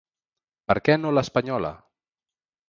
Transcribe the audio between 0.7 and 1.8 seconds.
Per què no l’espanyola?